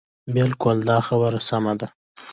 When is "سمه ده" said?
1.49-1.87